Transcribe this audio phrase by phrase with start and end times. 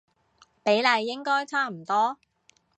[0.63, 2.17] 比例應該差唔多